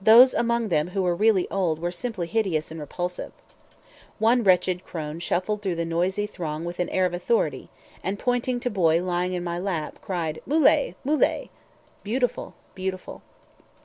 [0.00, 3.32] Those among them who were really old were simply hideous and repulsive.
[4.20, 7.68] One wretched crone shuffled through the noisy throng with an air of authority,
[8.00, 11.50] and pointing to Boy lying in my lap, cried, "Moolay, moolay!"
[12.04, 13.22] "Beautiful, beautiful!"